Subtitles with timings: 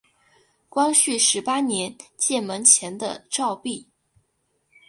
[0.67, 3.87] 光绪十八年建门前的照壁。